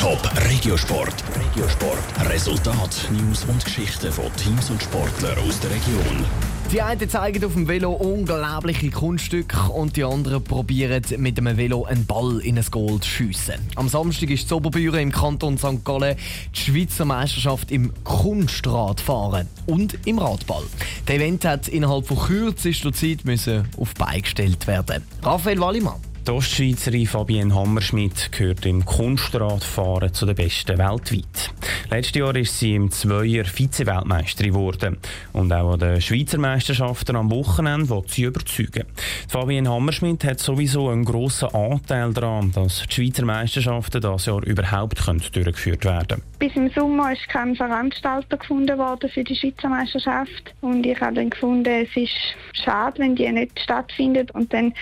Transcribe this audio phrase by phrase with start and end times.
[0.00, 1.12] Top Regiosport.
[1.36, 2.30] Regiosport.
[2.30, 6.24] Resultat, News und Geschichten von Teams und Sportlern aus der Region.
[6.72, 11.84] Die einen zeigen auf dem Velo unglaubliche Kunststücke und die anderen probieren mit dem Velo
[11.84, 13.56] einen Ball in ein Goal zu schiessen.
[13.74, 15.84] Am Samstag ist die Oberbühre im Kanton St.
[15.84, 16.16] Gallen
[16.54, 20.64] die Schweizer Meisterschaft im Kunstradfahren und im Radball.
[21.08, 25.04] Der Event hat innerhalb von kürzester Zeit müssen auf beigestellt werden.
[25.22, 26.09] Raphael Wallimann.
[26.26, 31.50] Die Ostschweizerin Fabienne Hammerschmidt gehört im Kunstradfahren zu den Besten weltweit.
[31.90, 34.98] Letztes Jahr ist sie im Zweier Vize-Weltmeisterin geworden.
[35.32, 38.84] Und auch an den Schweizer Meisterschaften am Wochenende will sie überzeugen.
[39.28, 45.00] Fabienne Hammerschmidt hat sowieso einen grossen Anteil daran, dass die Schweizer Meisterschaften dieses Jahr überhaupt
[45.06, 46.22] durchgeführt werden können.
[46.38, 50.54] Bis im Sommer ist kein Veranstalter gefunden worden für die Schweizer Meisterschaft.
[50.60, 52.14] Und ich habe dann gefunden, es ist
[52.52, 54.30] schade, wenn die nicht stattfindet.
[54.32, 54.72] Und dann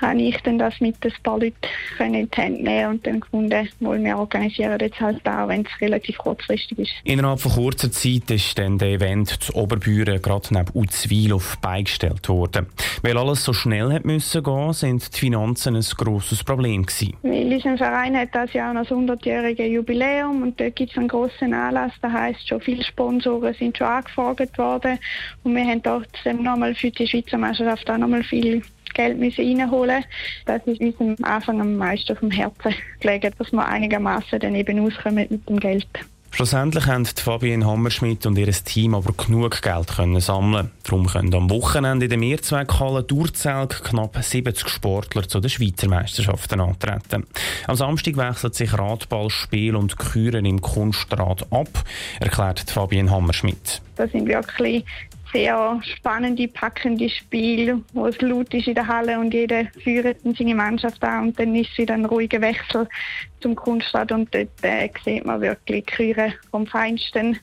[0.00, 3.68] habe ich dann das mit ein paar Leuten in die Hände nehmen und dann gefunden,
[3.80, 6.92] wollen wir organisieren jetzt halt auch, wenn es relativ kurzfristig ist.
[7.04, 12.28] Innerhalb von kurzer Zeit ist dann der Event zu Oberbüren gerade neben Uzwil auf beigestellt
[12.28, 12.66] worden.
[13.02, 17.14] Weil alles so schnell hat müssen gehen, sind die Finanzen ein grosses Problem gewesen.
[17.22, 21.08] Weil unser Verein hat das Jahr noch das 100-jährige Jubiläum und dort gibt es einen
[21.08, 21.92] grossen Anlass.
[22.02, 24.98] Das heisst, schon viele Sponsoren sind schon angefragt worden
[25.44, 28.62] und wir haben trotzdem nochmal für die Schweizer Meisterschaft auch nochmal viel
[28.94, 30.04] Geld müssen reinholen
[30.46, 34.80] Das ist uns am Anfang am meisten vom Herzen gelegen, dass wir einigermaßen dann eben
[34.80, 35.86] auskommen mit dem Geld.
[36.30, 40.70] Schlussendlich haben Fabienne Hammerschmidt und ihr Team aber genug Geld können sammeln.
[40.84, 46.60] Darum können am Wochenende in der Mehrzweckhalle Durzelt knapp 70 Sportler zu den Schweizer Meisterschaften
[46.60, 47.26] antreten.
[47.66, 51.84] Am Samstag wechselt sich Radball, Spiel und Küren im Kunstrad ab,
[52.20, 53.82] erklärt Fabienne Hammerschmidt.
[53.96, 54.84] Das sind wirklich
[55.32, 60.54] sehr spannende, packende Spiele, wo es laut ist in der Halle und jeder führt seine
[60.54, 62.88] Mannschaft an und dann ist wieder ein ruhiger Wechsel
[63.40, 67.38] zum Kunststadt und dort äh, sieht man wirklich Küre vom Feinsten.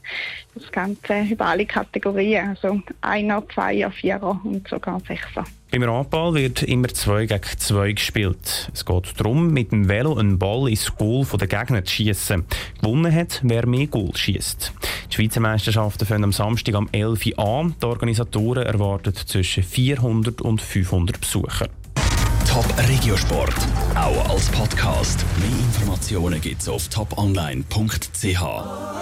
[0.54, 5.46] Das Ganze über alle Kategorien, also Einer, Zweier, Vierer und sogar Sechser.
[5.72, 8.70] Beim Radball wird immer 2 gegen 2 gespielt.
[8.74, 12.46] Es geht darum, mit dem Velo einen Ball ins Goal der Gegner zu schießen.
[12.80, 14.72] Gewonnen hat, wer mehr Goal schießt.
[15.10, 17.76] Die Schweizer Meisterschaften fangen am Samstag am 11 Uhr an.
[17.82, 21.68] Die Organisatoren erwarten zwischen 400 und 500 Besucher.
[22.48, 23.56] Top Regiosport,
[23.96, 25.26] auch als Podcast.
[25.40, 28.86] Mehr Informationen gibt's auf toponline.ch.